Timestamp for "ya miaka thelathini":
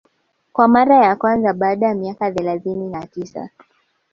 1.87-2.89